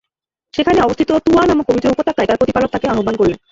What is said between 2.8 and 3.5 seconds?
আহ্বান করলেন।